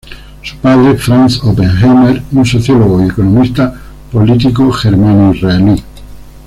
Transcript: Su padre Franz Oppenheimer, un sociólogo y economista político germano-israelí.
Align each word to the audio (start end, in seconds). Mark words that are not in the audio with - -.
Su 0.41 0.57
padre 0.57 0.97
Franz 0.97 1.43
Oppenheimer, 1.43 2.23
un 2.31 2.43
sociólogo 2.43 3.03
y 3.03 3.09
economista 3.09 3.71
político 4.11 4.71
germano-israelí. 4.71 5.83